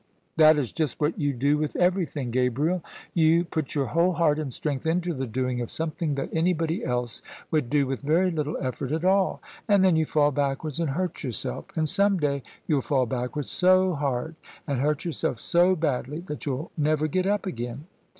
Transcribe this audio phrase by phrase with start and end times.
[0.37, 2.83] "That is just what you do with everjrthing, Gabriel.
[3.13, 6.15] You THE SUBJECTION put your whole heart and strength Into the doing of some thing
[6.15, 10.31] that anybody else would do with very little effort at all: and then you fall
[10.31, 14.33] backwards and hurt yourself; and some day you'll fall backwards so hard
[14.65, 17.85] and hurt yourself so badly that you'll never get up again."